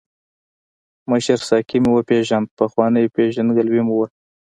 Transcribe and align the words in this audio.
مشر 1.11 1.39
ساقي 1.49 1.77
مې 1.83 1.91
وپیژاند، 1.93 2.47
پخوانۍ 2.57 3.05
پېژندګلوي 3.15 3.81
مو 3.87 3.95
وه. 3.99 4.07